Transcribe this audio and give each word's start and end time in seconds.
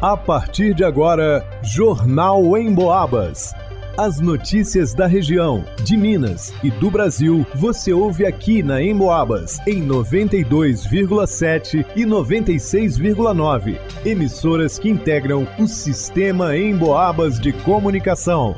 A 0.00 0.14
partir 0.14 0.74
de 0.74 0.84
agora, 0.84 1.42
Jornal 1.62 2.54
em 2.58 2.74
Boabas. 2.74 3.54
As 3.96 4.20
notícias 4.20 4.92
da 4.92 5.06
região, 5.06 5.64
de 5.82 5.96
Minas 5.96 6.52
e 6.62 6.70
do 6.70 6.90
Brasil, 6.90 7.46
você 7.54 7.94
ouve 7.94 8.26
aqui 8.26 8.62
na 8.62 8.82
Emboabas, 8.82 9.58
em 9.66 9.82
92,7 9.82 11.86
e 11.96 12.04
96,9. 12.04 13.78
Emissoras 14.04 14.78
que 14.78 14.90
integram 14.90 15.48
o 15.58 15.66
sistema 15.66 16.54
Emboabas 16.54 17.40
de 17.40 17.54
comunicação. 17.54 18.54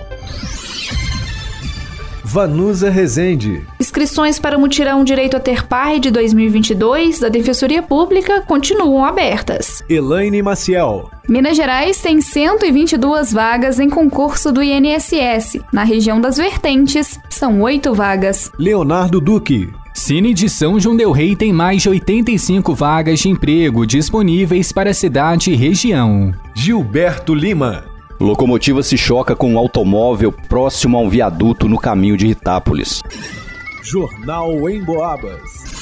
Vanusa 2.24 2.90
Rezende. 2.90 3.64
Inscrições 3.78 4.40
para 4.40 4.58
o 4.58 4.60
mutirão 4.60 5.04
Direito 5.04 5.36
a 5.36 5.40
Ter 5.40 5.68
Pai 5.68 6.00
de 6.00 6.10
2022 6.10 7.20
da 7.20 7.28
Defensoria 7.28 7.80
Pública 7.80 8.40
continuam 8.40 9.04
abertas. 9.04 9.84
Elaine 9.88 10.42
Maciel. 10.42 11.08
Minas 11.28 11.58
Gerais 11.58 12.00
tem 12.00 12.22
122 12.22 13.34
vagas 13.34 13.78
em 13.78 13.90
concurso 13.90 14.50
do 14.50 14.62
INSS. 14.62 15.60
Na 15.70 15.84
região 15.84 16.18
das 16.18 16.38
Vertentes, 16.38 17.20
são 17.28 17.60
oito 17.60 17.92
vagas. 17.94 18.50
Leonardo 18.58 19.20
Duque. 19.20 19.70
Cine 19.92 20.32
de 20.32 20.48
São 20.48 20.80
João 20.80 20.96
Del 20.96 21.12
Rei 21.12 21.36
tem 21.36 21.52
mais 21.52 21.82
de 21.82 21.90
85 21.90 22.74
vagas 22.74 23.20
de 23.20 23.28
emprego 23.28 23.86
disponíveis 23.86 24.72
para 24.72 24.88
a 24.88 24.94
cidade 24.94 25.52
e 25.52 25.54
região. 25.54 26.32
Gilberto 26.54 27.34
Lima. 27.34 27.84
Locomotiva 28.18 28.82
se 28.82 28.96
choca 28.96 29.36
com 29.36 29.52
um 29.52 29.58
automóvel 29.58 30.32
próximo 30.32 30.96
a 30.96 31.00
um 31.02 31.10
viaduto 31.10 31.68
no 31.68 31.78
caminho 31.78 32.16
de 32.16 32.28
Itápolis. 32.28 33.02
Jornal 33.82 34.70
em 34.70 34.82
Boabas. 34.82 35.77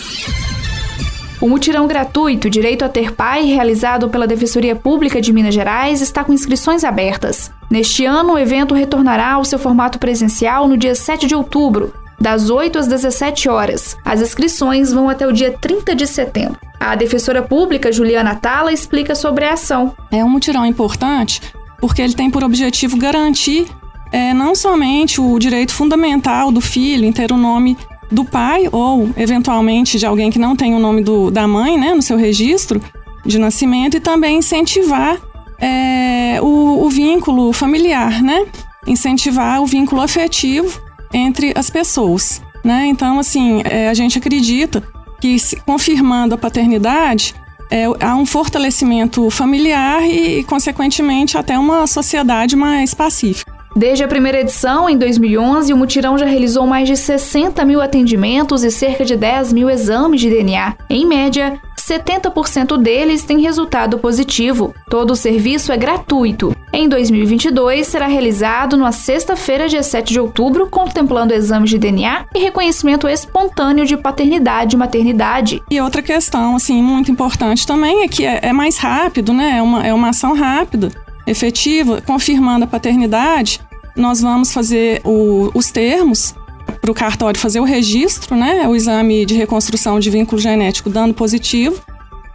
O 1.41 1.49
mutirão 1.49 1.87
gratuito 1.87 2.49
Direito 2.49 2.85
a 2.85 2.89
Ter 2.89 3.13
Pai, 3.13 3.45
realizado 3.45 4.09
pela 4.09 4.27
Defensoria 4.27 4.75
Pública 4.75 5.21
de 5.21 5.33
Minas 5.33 5.55
Gerais, 5.55 6.01
está 6.01 6.25
com 6.25 6.33
inscrições 6.33 6.83
abertas. 6.83 7.51
Neste 7.71 8.05
ano, 8.07 8.35
o 8.35 8.39
evento 8.39 8.75
retornará 8.75 9.33
ao 9.33 9.45
seu 9.45 9.59
formato 9.59 9.99
presencial 9.99 10.67
no 10.67 10.77
dia 10.77 10.95
7 10.95 11.27
de 11.27 11.35
outubro, 11.35 11.93
das 12.19 12.49
8 12.49 12.79
às 12.79 12.87
17 12.87 13.49
horas. 13.49 13.97
As 14.05 14.23
inscrições 14.23 14.93
vão 14.93 15.11
até 15.11 15.27
o 15.27 15.33
dia 15.33 15.53
30 15.53 15.95
de 15.95 16.07
setembro. 16.07 16.59
A 16.81 16.95
defensora 16.95 17.43
pública 17.43 17.93
Juliana 17.93 18.35
Tala 18.35 18.73
explica 18.73 19.15
sobre 19.15 19.45
a 19.45 19.53
ação. 19.53 19.95
É 20.11 20.25
um 20.25 20.31
mutirão 20.31 20.65
importante 20.65 21.41
porque 21.79 22.01
ele 22.01 22.15
tem 22.15 22.31
por 22.31 22.43
objetivo 22.43 22.97
garantir 22.97 23.67
é, 24.13 24.33
não 24.33 24.55
somente 24.55 25.21
o 25.21 25.39
direito 25.39 25.75
fundamental 25.75 26.51
do 26.51 26.61
filho 26.61 27.05
em 27.05 27.13
ter 27.13 27.33
o 27.33 27.37
nome 27.37 27.77
do 28.11 28.25
pai 28.25 28.69
ou, 28.71 29.11
eventualmente, 29.17 29.99
de 29.99 30.07
alguém 30.07 30.31
que 30.31 30.39
não 30.39 30.55
tem 30.55 30.75
o 30.75 30.79
nome 30.79 31.03
do, 31.03 31.31
da 31.31 31.47
mãe 31.47 31.79
né, 31.79 31.95
no 31.95 32.03
seu 32.03 32.17
registro 32.17 32.81
de 33.25 33.39
nascimento, 33.39 33.97
e 33.97 34.01
também 34.01 34.39
incentivar 34.39 35.19
é, 35.59 36.39
o, 36.41 36.85
o 36.85 36.91
vínculo 36.91 37.53
familiar, 37.53 38.23
né? 38.23 38.47
incentivar 38.87 39.61
o 39.61 39.67
vínculo 39.67 40.01
afetivo 40.01 40.81
entre 41.13 41.53
as 41.57 41.69
pessoas. 41.69 42.41
Né? 42.65 42.87
Então, 42.87 43.19
assim, 43.19 43.63
é, 43.65 43.89
a 43.89 43.95
gente 43.95 44.19
acredita 44.19 44.83
que, 45.21 45.39
se, 45.39 45.57
confirmando 45.57 46.35
a 46.35 46.39
paternidade, 46.39 47.35
é, 47.71 47.85
há 48.01 48.15
um 48.15 48.27
fortalecimento 48.27 49.29
familiar 49.31 50.03
e, 50.09 50.45
consequentemente, 50.45 51.37
até 51.37 51.59
uma 51.59 51.87
sociedade 51.87 52.55
mais 52.55 52.95
pacífica. 52.95 53.56
Desde 53.77 54.03
a 54.03 54.09
primeira 54.09 54.41
edição, 54.41 54.89
em 54.89 54.97
2011, 54.97 55.71
o 55.71 55.77
Mutirão 55.77 56.17
já 56.17 56.25
realizou 56.25 56.67
mais 56.67 56.89
de 56.89 56.97
60 56.97 57.63
mil 57.63 57.83
atendimentos 57.83 58.65
e 58.65 58.71
cerca 58.71 59.05
de 59.05 59.15
10 59.15 59.53
mil 59.53 59.69
exames 59.69 60.19
de 60.19 60.31
DNA. 60.31 60.75
Em 60.89 61.05
média, 61.05 61.61
70% 61.79 62.79
deles 62.79 63.25
têm 63.25 63.43
resultado 63.43 63.99
positivo. 63.99 64.75
Todo 64.89 65.11
o 65.11 65.17
serviço 65.17 65.73
é 65.73 65.77
gratuito. 65.77 66.57
Em 66.73 66.89
2022, 66.89 67.87
será 67.87 68.07
realizado 68.07 68.79
na 68.79 68.93
sexta-feira, 68.93 69.69
dia 69.69 69.83
7 69.83 70.11
de 70.11 70.21
outubro, 70.21 70.69
contemplando 70.71 71.35
exames 71.35 71.69
de 71.69 71.77
DNA 71.77 72.25
e 72.35 72.39
reconhecimento 72.39 73.07
espontâneo 73.07 73.85
de 73.85 73.99
paternidade 73.99 74.75
e 74.75 74.79
maternidade. 74.79 75.63
E 75.71 75.79
outra 75.83 76.01
questão, 76.01 76.57
assim, 76.57 76.83
muito 76.83 77.11
importante 77.11 77.67
também 77.67 78.05
é 78.05 78.09
que 78.09 78.25
é, 78.25 78.41
é 78.43 78.53
mais 78.55 78.79
rápido, 78.79 79.35
né? 79.35 79.59
É 79.59 79.63
uma, 79.63 79.87
é 79.87 79.93
uma 79.93 80.09
ação 80.09 80.35
rápida, 80.35 80.91
efetiva, 81.27 82.01
confirmando 82.01 82.65
a 82.65 82.69
paternidade 82.69 83.66
nós 83.97 84.21
vamos 84.21 84.53
fazer 84.53 85.01
o, 85.05 85.51
os 85.55 85.71
termos 85.71 86.35
para 86.81 86.91
o 86.91 86.95
cartório 86.95 87.39
fazer 87.41 87.61
o 87.61 87.65
registro, 87.65 88.37
né? 88.37 88.69
O 88.69 88.77
exame 88.77 89.25
de 89.25 89.35
reconstrução 89.35 89.99
de 89.99 90.11
vínculo 90.11 90.41
genético 90.41 90.91
dando 90.91 91.15
positivo. 91.15 91.81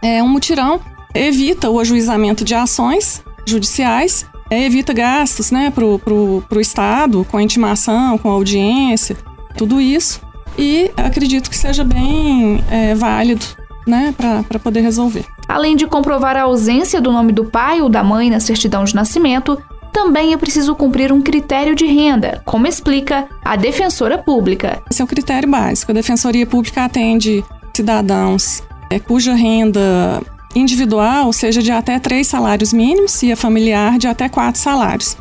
É 0.02 0.22
um 0.22 0.28
mutirão 0.28 0.80
evita 1.14 1.70
o 1.70 1.78
ajuizamento 1.78 2.44
de 2.44 2.54
ações 2.54 3.22
judiciais, 3.46 4.26
é, 4.50 4.64
evita 4.64 4.92
gastos, 4.92 5.50
né, 5.50 5.70
para 5.70 5.84
o 5.84 6.60
Estado, 6.60 7.26
com 7.30 7.40
intimação, 7.40 8.18
com 8.18 8.30
audiência, 8.30 9.16
tudo 9.56 9.80
isso. 9.80 10.20
E 10.58 10.90
acredito 10.96 11.48
que 11.48 11.56
seja 11.56 11.82
bem 11.82 12.62
é, 12.70 12.94
válido 12.94 13.44
né, 13.86 14.14
para 14.16 14.58
poder 14.58 14.80
resolver. 14.80 15.24
Além 15.48 15.76
de 15.76 15.86
comprovar 15.86 16.36
a 16.36 16.42
ausência 16.42 17.00
do 17.00 17.10
nome 17.10 17.32
do 17.32 17.46
pai 17.46 17.80
ou 17.80 17.88
da 17.88 18.04
mãe 18.04 18.30
na 18.30 18.40
certidão 18.40 18.84
de 18.84 18.94
nascimento, 18.94 19.60
também 19.92 20.32
é 20.32 20.36
preciso 20.36 20.74
cumprir 20.74 21.12
um 21.12 21.20
critério 21.20 21.74
de 21.74 21.86
renda, 21.86 22.40
como 22.44 22.66
explica 22.66 23.28
a 23.44 23.56
defensora 23.56 24.16
pública. 24.18 24.82
Esse 24.90 25.02
é 25.02 25.04
o 25.04 25.08
critério 25.08 25.48
básico. 25.48 25.92
A 25.92 25.94
defensoria 25.94 26.46
pública 26.46 26.84
atende 26.84 27.44
cidadãos 27.74 28.62
é, 28.90 28.98
cuja 28.98 29.34
renda 29.34 30.22
individual 30.54 31.32
seja 31.32 31.62
de 31.62 31.70
até 31.70 31.98
três 31.98 32.26
salários 32.26 32.72
mínimos 32.72 33.22
e 33.22 33.32
a 33.32 33.36
familiar 33.36 33.98
de 33.98 34.06
até 34.06 34.28
quatro 34.28 34.60
salários. 34.60 35.16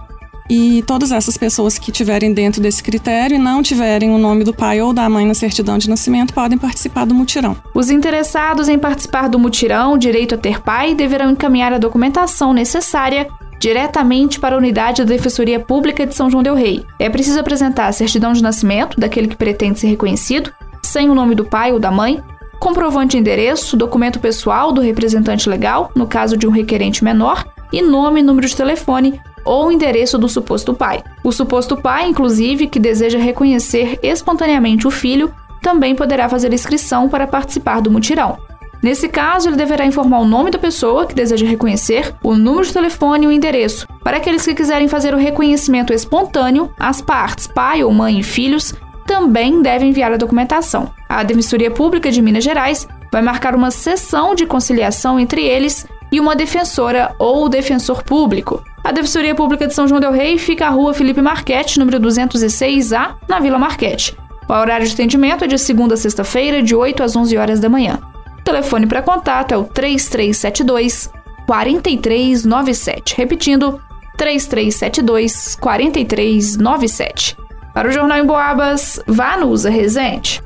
E 0.49 0.83
todas 0.85 1.13
essas 1.13 1.37
pessoas 1.37 1.79
que 1.79 1.91
estiverem 1.91 2.33
dentro 2.33 2.61
desse 2.61 2.83
critério 2.83 3.35
e 3.35 3.39
não 3.39 3.63
tiverem 3.63 4.13
o 4.13 4.17
nome 4.17 4.43
do 4.43 4.53
pai 4.53 4.81
ou 4.81 4.91
da 4.91 5.07
mãe 5.07 5.25
na 5.25 5.33
certidão 5.33 5.77
de 5.77 5.89
nascimento 5.89 6.33
podem 6.33 6.57
participar 6.57 7.05
do 7.05 7.15
mutirão. 7.15 7.55
Os 7.73 7.89
interessados 7.89 8.67
em 8.67 8.77
participar 8.77 9.29
do 9.29 9.39
mutirão 9.39 9.97
Direito 9.97 10.35
a 10.35 10.37
Ter 10.37 10.61
Pai 10.61 10.93
deverão 10.93 11.31
encaminhar 11.31 11.71
a 11.71 11.77
documentação 11.77 12.51
necessária 12.51 13.29
diretamente 13.61 14.39
para 14.39 14.55
a 14.55 14.57
unidade 14.57 15.03
da 15.03 15.13
Defensoria 15.13 15.59
Pública 15.59 16.03
de 16.03 16.15
São 16.15 16.31
João 16.31 16.41
Del 16.41 16.55
Rei. 16.55 16.83
É 16.97 17.07
preciso 17.07 17.39
apresentar 17.39 17.85
a 17.85 17.91
certidão 17.91 18.33
de 18.33 18.41
nascimento 18.41 18.99
daquele 18.99 19.27
que 19.27 19.35
pretende 19.35 19.79
ser 19.79 19.85
reconhecido, 19.85 20.51
sem 20.81 21.11
o 21.11 21.13
nome 21.13 21.35
do 21.35 21.45
pai 21.45 21.71
ou 21.71 21.79
da 21.79 21.91
mãe, 21.91 22.19
comprovante 22.59 23.11
de 23.11 23.19
endereço, 23.19 23.77
documento 23.77 24.19
pessoal 24.19 24.71
do 24.71 24.81
representante 24.81 25.47
legal, 25.47 25.91
no 25.95 26.07
caso 26.07 26.35
de 26.35 26.47
um 26.47 26.51
requerente 26.51 27.03
menor, 27.03 27.45
e 27.71 27.83
nome 27.83 28.21
e 28.21 28.23
número 28.23 28.47
de 28.47 28.55
telefone 28.55 29.21
ou 29.45 29.71
endereço 29.71 30.17
do 30.17 30.27
suposto 30.27 30.73
pai. 30.73 31.03
O 31.23 31.31
suposto 31.31 31.77
pai, 31.77 32.09
inclusive, 32.09 32.65
que 32.65 32.79
deseja 32.79 33.19
reconhecer 33.19 33.99
espontaneamente 34.01 34.87
o 34.87 34.91
filho, 34.91 35.31
também 35.61 35.93
poderá 35.93 36.27
fazer 36.27 36.51
inscrição 36.51 37.07
para 37.07 37.27
participar 37.27 37.79
do 37.79 37.91
mutirão. 37.91 38.39
Nesse 38.81 39.07
caso, 39.07 39.47
ele 39.47 39.55
deverá 39.55 39.85
informar 39.85 40.19
o 40.19 40.25
nome 40.25 40.49
da 40.49 40.57
pessoa 40.57 41.05
que 41.05 41.13
deseja 41.13 41.45
reconhecer, 41.45 42.15
o 42.23 42.35
número 42.35 42.65
de 42.65 42.73
telefone 42.73 43.25
e 43.25 43.27
o 43.27 43.31
endereço. 43.31 43.87
Para 44.03 44.17
aqueles 44.17 44.43
que 44.43 44.55
quiserem 44.55 44.87
fazer 44.87 45.13
o 45.13 45.17
reconhecimento 45.17 45.93
espontâneo, 45.93 46.71
as 46.79 47.01
partes, 47.01 47.45
pai 47.45 47.83
ou 47.83 47.91
mãe 47.91 48.19
e 48.19 48.23
filhos, 48.23 48.73
também 49.05 49.61
devem 49.61 49.89
enviar 49.89 50.11
a 50.11 50.17
documentação. 50.17 50.91
A 51.07 51.21
Defensoria 51.21 51.69
Pública 51.69 52.11
de 52.11 52.21
Minas 52.21 52.43
Gerais 52.43 52.87
vai 53.11 53.21
marcar 53.21 53.53
uma 53.53 53.69
sessão 53.69 54.33
de 54.33 54.45
conciliação 54.45 55.19
entre 55.19 55.43
eles 55.43 55.85
e 56.11 56.19
uma 56.19 56.35
defensora 56.35 57.13
ou 57.19 57.47
defensor 57.47 58.03
público. 58.03 58.63
A 58.83 58.91
Defensoria 58.91 59.35
Pública 59.35 59.67
de 59.67 59.73
São 59.75 59.87
João 59.87 60.01
del 60.01 60.11
Rei 60.11 60.37
fica 60.37 60.65
à 60.65 60.69
rua 60.69 60.93
Felipe 60.93 61.21
Marquete, 61.21 61.77
número 61.77 61.99
206A, 61.99 63.15
na 63.27 63.39
Vila 63.39 63.59
Marquete. 63.59 64.17
O 64.49 64.53
horário 64.53 64.85
de 64.85 64.93
atendimento 64.93 65.43
é 65.43 65.47
de 65.47 65.57
segunda 65.57 65.93
a 65.93 65.97
sexta-feira, 65.97 66.63
de 66.63 66.75
8 66.75 67.03
às 67.03 67.15
11 67.15 67.37
horas 67.37 67.59
da 67.59 67.69
manhã. 67.69 67.99
O 68.41 68.43
telefone 68.43 68.87
para 68.87 69.03
contato 69.03 69.53
é 69.53 69.57
o 69.57 69.63
3372 69.63 71.09
4397. 71.45 73.15
Repetindo, 73.15 73.79
3372 74.17 75.55
4397. 75.55 77.37
Para 77.73 77.87
o 77.87 77.91
Jornal 77.91 78.17
em 78.17 78.25
Boabas, 78.25 78.99
vá 79.07 79.37
no 79.37 79.47
Usa 79.47 79.69
Resente. 79.69 80.41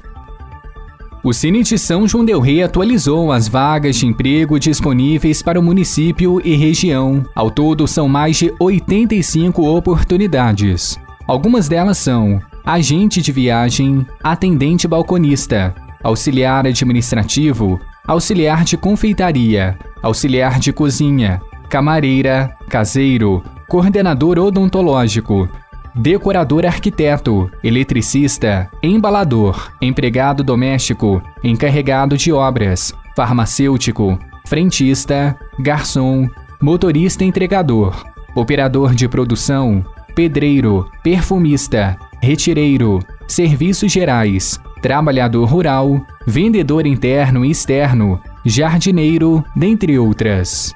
O 1.23 1.35
Cinete 1.35 1.76
São 1.76 2.08
João 2.08 2.25
del 2.25 2.41
Rei 2.41 2.62
atualizou 2.62 3.31
as 3.31 3.47
vagas 3.47 3.97
de 3.97 4.06
emprego 4.06 4.59
disponíveis 4.59 5.43
para 5.43 5.61
o 5.61 5.62
município 5.62 6.41
e 6.43 6.56
região. 6.56 7.26
Ao 7.35 7.50
todo, 7.50 7.87
são 7.87 8.09
mais 8.09 8.38
de 8.38 8.55
85 8.59 9.67
oportunidades. 9.67 10.99
Algumas 11.29 11.69
delas 11.69 11.99
são 11.99 12.41
agente 12.64 13.20
de 13.20 13.32
viagem, 13.32 14.06
atendente 14.25 14.88
balconista, 14.88 15.75
auxiliar 16.02 16.67
administrativo, 16.67 17.79
auxiliar 18.06 18.64
de 18.64 18.76
confeitaria, 18.76 19.79
auxiliar 20.03 20.58
de 20.58 20.73
cozinha, 20.73 21.41
camareira, 21.69 22.56
caseiro, 22.69 23.43
coordenador 23.69 24.38
odontológico, 24.38 25.49
decorador 25.94 26.67
arquiteto, 26.67 27.50
eletricista, 27.64 28.70
embalador, 28.82 29.73
empregado 29.81 30.44
doméstico, 30.44 31.23
encarregado 31.43 32.17
de 32.17 32.32
obras, 32.32 32.94
farmacêutico, 33.17 34.19
frentista, 34.47 35.37
garçom, 35.59 36.29
motorista 36.61 37.25
entregador, 37.25 38.05
operador 38.35 38.94
de 38.94 39.09
produção, 39.09 39.85
pedreiro, 40.14 40.88
perfumista, 41.02 41.99
retireiro, 42.23 43.00
serviços 43.26 43.91
gerais, 43.91 44.61
trabalhador 44.87 45.49
rural, 45.49 46.00
vendedor 46.25 46.87
interno 46.87 47.44
e 47.44 47.50
externo, 47.50 48.21
jardineiro, 48.44 49.44
dentre 49.56 49.99
outras. 49.99 50.73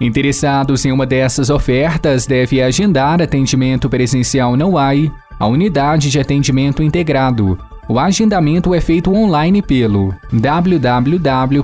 Interessados 0.00 0.86
em 0.86 0.90
uma 0.90 1.04
dessas 1.04 1.50
ofertas 1.50 2.24
deve 2.24 2.62
agendar 2.62 3.20
atendimento 3.20 3.90
presencial 3.90 4.56
na 4.56 4.64
UAI, 4.66 5.12
a 5.38 5.46
unidade 5.46 6.10
de 6.10 6.18
atendimento 6.18 6.82
integrado. 6.82 7.58
O 7.86 7.98
agendamento 7.98 8.74
é 8.74 8.80
feito 8.80 9.12
online 9.14 9.60
pelo 9.60 10.14
www.mg.gov.br. 10.32 11.62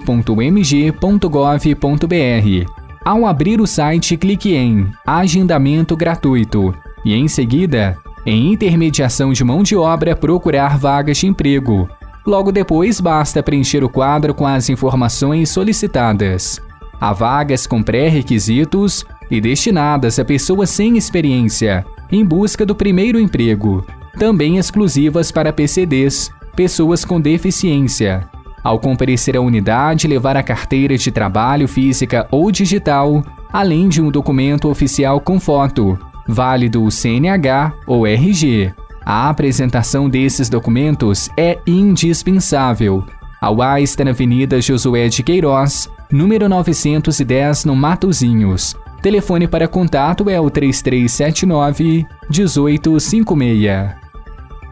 Ao 3.02 3.24
abrir 3.24 3.62
o 3.62 3.66
site, 3.66 4.14
clique 4.18 4.54
em 4.54 4.92
Agendamento 5.06 5.96
gratuito 5.96 6.74
e, 7.02 7.14
em 7.14 7.26
seguida, 7.28 7.96
em 8.28 8.52
Intermediação 8.52 9.32
de 9.32 9.42
mão 9.42 9.62
de 9.62 9.74
obra, 9.74 10.14
procurar 10.14 10.76
vagas 10.76 11.16
de 11.16 11.26
emprego. 11.26 11.88
Logo 12.26 12.52
depois, 12.52 13.00
basta 13.00 13.42
preencher 13.42 13.82
o 13.82 13.88
quadro 13.88 14.34
com 14.34 14.46
as 14.46 14.68
informações 14.68 15.48
solicitadas. 15.48 16.60
Há 17.00 17.12
vagas 17.14 17.66
com 17.66 17.82
pré-requisitos 17.82 19.06
e 19.30 19.40
destinadas 19.40 20.18
a 20.18 20.24
pessoas 20.24 20.68
sem 20.68 20.98
experiência, 20.98 21.86
em 22.12 22.24
busca 22.24 22.66
do 22.66 22.74
primeiro 22.74 23.18
emprego, 23.18 23.86
também 24.18 24.58
exclusivas 24.58 25.32
para 25.32 25.52
PCDs, 25.52 26.30
pessoas 26.54 27.04
com 27.04 27.18
deficiência. 27.18 28.28
Ao 28.62 28.78
comparecer 28.78 29.36
à 29.36 29.40
unidade, 29.40 30.06
levar 30.06 30.36
a 30.36 30.42
carteira 30.42 30.98
de 30.98 31.10
trabalho 31.10 31.66
física 31.66 32.26
ou 32.30 32.50
digital, 32.50 33.22
além 33.50 33.88
de 33.88 34.02
um 34.02 34.10
documento 34.10 34.68
oficial 34.68 35.20
com 35.20 35.40
foto, 35.40 35.98
válido 36.28 36.88
CNH 36.90 37.72
ou 37.86 38.06
RG. 38.06 38.74
A 39.04 39.30
apresentação 39.30 40.08
desses 40.08 40.50
documentos 40.50 41.30
é 41.34 41.58
indispensável. 41.66 43.02
A 43.40 43.50
UA 43.50 43.80
está 43.80 44.04
na 44.04 44.10
Avenida 44.10 44.60
Josué 44.60 45.08
de 45.08 45.22
Queiroz, 45.22 45.88
número 46.12 46.46
910, 46.48 47.64
no 47.64 47.74
Matozinhos. 47.74 48.76
Telefone 49.00 49.48
para 49.48 49.66
contato 49.66 50.28
é 50.28 50.38
o 50.38 50.50
3379 50.50 52.04
1856. 52.28 53.90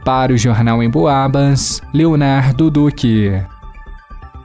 Para 0.04 0.32
o 0.32 0.36
Jornal 0.36 0.82
em 0.82 0.90
Boabas, 0.90 1.80
Leonardo 1.94 2.70
Duque. 2.70 3.32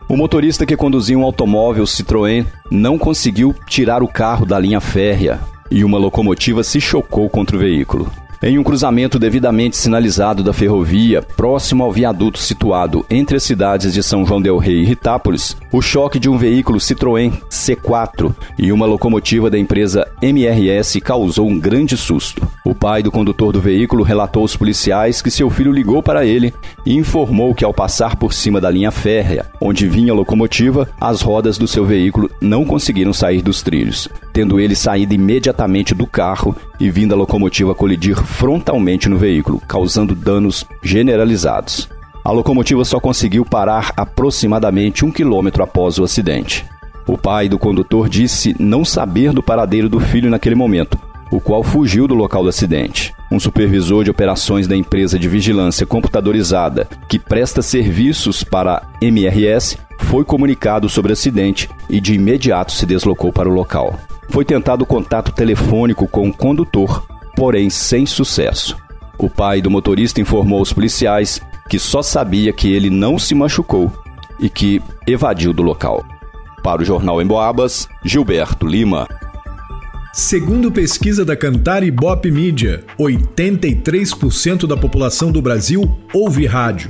O 0.07 0.15
motorista 0.15 0.65
que 0.65 0.77
conduzia 0.77 1.17
um 1.17 1.23
automóvel 1.23 1.83
Citroën 1.83 2.45
não 2.69 2.97
conseguiu 2.97 3.55
tirar 3.67 4.01
o 4.03 4.07
carro 4.07 4.45
da 4.45 4.57
linha 4.59 4.79
férrea 4.79 5.50
e 5.71 5.83
uma 5.83 5.97
locomotiva 5.97 6.63
se 6.63 6.81
chocou 6.81 7.29
contra 7.29 7.55
o 7.55 7.59
veículo. 7.59 8.11
Em 8.43 8.57
um 8.57 8.63
cruzamento 8.63 9.19
devidamente 9.19 9.77
sinalizado 9.77 10.43
da 10.43 10.51
ferrovia, 10.51 11.21
próximo 11.21 11.83
ao 11.83 11.91
viaduto 11.91 12.39
situado 12.39 13.05
entre 13.07 13.37
as 13.37 13.43
cidades 13.43 13.93
de 13.93 14.01
São 14.01 14.25
João 14.25 14.41
del 14.41 14.57
Rei 14.57 14.81
e 14.81 14.83
Ritápolis, 14.83 15.55
o 15.71 15.79
choque 15.79 16.17
de 16.17 16.27
um 16.27 16.39
veículo 16.39 16.79
Citroën 16.79 17.31
C4 17.51 18.33
e 18.57 18.71
uma 18.71 18.87
locomotiva 18.87 19.47
da 19.47 19.59
empresa 19.59 20.07
MRS 20.23 20.99
causou 21.01 21.47
um 21.47 21.59
grande 21.59 21.95
susto. 21.95 22.41
O 22.65 22.73
pai 22.73 23.03
do 23.03 23.11
condutor 23.11 23.53
do 23.53 23.61
veículo 23.61 24.03
relatou 24.03 24.41
aos 24.41 24.57
policiais 24.57 25.21
que 25.21 25.29
seu 25.29 25.47
filho 25.47 25.71
ligou 25.71 26.01
para 26.01 26.25
ele 26.25 26.51
e 26.83 26.95
informou 26.95 27.53
que 27.53 27.63
ao 27.63 27.71
passar 27.71 28.15
por 28.15 28.33
cima 28.33 28.59
da 28.59 28.71
linha 28.71 28.89
férrea, 28.89 29.45
onde 29.61 29.87
vinha 29.87 30.13
a 30.13 30.15
locomotiva, 30.15 30.89
as 30.99 31.21
rodas 31.21 31.59
do 31.59 31.67
seu 31.67 31.85
veículo 31.85 32.27
não 32.41 32.65
conseguiram 32.65 33.13
sair 33.13 33.43
dos 33.43 33.61
trilhos, 33.61 34.09
tendo 34.33 34.59
ele 34.59 34.75
saído 34.75 35.13
imediatamente 35.13 35.93
do 35.93 36.07
carro 36.07 36.55
e 36.79 36.89
vindo 36.89 37.13
a 37.13 37.17
locomotiva 37.17 37.75
colidir 37.75 38.15
frontalmente 38.15 39.09
no 39.09 39.17
veículo, 39.17 39.61
causando 39.67 40.15
danos 40.15 40.65
generalizados. 40.81 41.89
A 42.23 42.31
locomotiva 42.31 42.85
só 42.85 42.99
conseguiu 42.99 43.43
parar 43.43 43.93
aproximadamente 43.97 45.03
um 45.03 45.11
quilômetro 45.11 45.63
após 45.63 45.97
o 45.97 46.03
acidente. 46.03 46.65
O 47.07 47.17
pai 47.17 47.49
do 47.49 47.57
condutor 47.57 48.07
disse 48.07 48.55
não 48.59 48.85
saber 48.85 49.33
do 49.33 49.41
paradeiro 49.41 49.89
do 49.89 49.99
filho 49.99 50.29
naquele 50.29 50.53
momento, 50.53 50.97
o 51.31 51.39
qual 51.39 51.63
fugiu 51.63 52.07
do 52.07 52.13
local 52.13 52.43
do 52.43 52.49
acidente. 52.49 53.13
Um 53.31 53.39
supervisor 53.39 54.03
de 54.03 54.11
operações 54.11 54.67
da 54.67 54.75
empresa 54.75 55.17
de 55.17 55.27
vigilância 55.27 55.85
computadorizada 55.85 56.87
que 57.07 57.17
presta 57.17 57.61
serviços 57.61 58.43
para 58.43 58.75
a 58.75 58.83
MRS 59.05 59.77
foi 59.97 60.23
comunicado 60.23 60.89
sobre 60.89 61.11
o 61.11 61.13
acidente 61.13 61.69
e 61.89 61.99
de 61.99 62.13
imediato 62.13 62.71
se 62.71 62.85
deslocou 62.85 63.31
para 63.31 63.49
o 63.49 63.53
local. 63.53 63.97
Foi 64.31 64.45
tentado 64.45 64.85
contato 64.85 65.33
telefônico 65.33 66.07
com 66.07 66.29
o 66.29 66.33
condutor, 66.33 67.05
porém 67.35 67.69
sem 67.69 68.05
sucesso. 68.05 68.77
O 69.17 69.29
pai 69.29 69.61
do 69.61 69.69
motorista 69.69 70.21
informou 70.21 70.59
aos 70.59 70.71
policiais 70.71 71.41
que 71.69 71.77
só 71.77 72.01
sabia 72.01 72.53
que 72.53 72.71
ele 72.71 72.89
não 72.89 73.19
se 73.19 73.35
machucou 73.35 73.91
e 74.39 74.49
que 74.49 74.81
evadiu 75.05 75.51
do 75.51 75.61
local. 75.61 76.03
Para 76.63 76.81
o 76.81 76.85
jornal 76.85 77.21
Emboabas, 77.21 77.89
Gilberto 78.05 78.65
Lima. 78.65 79.05
Segundo 80.13 80.71
pesquisa 80.71 81.25
da 81.25 81.35
Cantar 81.35 81.83
Ibope 81.83 82.31
Mídia, 82.31 82.85
83% 82.97 84.65
da 84.65 84.77
população 84.77 85.29
do 85.29 85.41
Brasil 85.41 85.97
ouve 86.13 86.45
rádio, 86.45 86.89